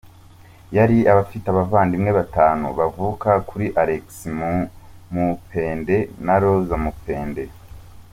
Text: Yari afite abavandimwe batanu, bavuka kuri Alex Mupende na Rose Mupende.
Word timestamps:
Yari 0.77 0.97
afite 1.21 1.45
abavandimwe 1.49 2.11
batanu, 2.19 2.65
bavuka 2.79 3.29
kuri 3.49 3.65
Alex 3.81 4.05
Mupende 5.13 5.97
na 6.25 6.35
Rose 6.41 6.73
Mupende. 6.83 7.43